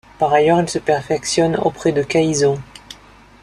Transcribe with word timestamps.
Par 0.17 0.33
ailleurs, 0.33 0.59
il 0.59 0.67
se 0.67 0.79
perfectionne 0.79 1.57
auprès 1.57 1.91
de 1.91 2.01
Kaïso. 2.01 2.57